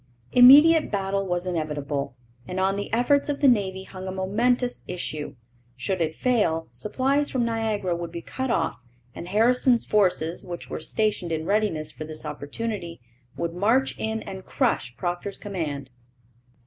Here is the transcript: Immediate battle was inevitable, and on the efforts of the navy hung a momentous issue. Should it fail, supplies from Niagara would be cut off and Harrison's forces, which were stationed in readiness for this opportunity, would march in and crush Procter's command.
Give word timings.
Immediate 0.31 0.89
battle 0.89 1.27
was 1.27 1.45
inevitable, 1.45 2.15
and 2.47 2.59
on 2.59 2.75
the 2.75 2.91
efforts 2.91 3.29
of 3.29 3.39
the 3.39 3.47
navy 3.47 3.83
hung 3.83 4.07
a 4.07 4.11
momentous 4.11 4.81
issue. 4.87 5.35
Should 5.77 6.01
it 6.01 6.15
fail, 6.15 6.65
supplies 6.71 7.29
from 7.29 7.45
Niagara 7.45 7.95
would 7.95 8.11
be 8.11 8.23
cut 8.23 8.49
off 8.49 8.79
and 9.13 9.27
Harrison's 9.27 9.85
forces, 9.85 10.43
which 10.43 10.71
were 10.71 10.79
stationed 10.79 11.31
in 11.31 11.45
readiness 11.45 11.91
for 11.91 12.03
this 12.03 12.25
opportunity, 12.25 12.99
would 13.37 13.53
march 13.53 13.95
in 13.99 14.23
and 14.23 14.43
crush 14.43 14.97
Procter's 14.97 15.37
command. 15.37 15.91